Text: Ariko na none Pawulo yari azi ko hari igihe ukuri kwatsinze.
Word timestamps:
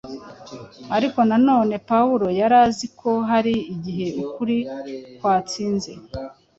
Ariko 0.95 1.19
na 1.29 1.37
none 1.47 1.73
Pawulo 1.89 2.27
yari 2.39 2.57
azi 2.65 2.87
ko 2.99 3.11
hari 3.29 3.55
igihe 3.73 4.07
ukuri 4.23 4.57
kwatsinze. 5.17 5.91